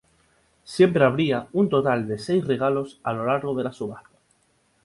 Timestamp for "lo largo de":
3.13-3.65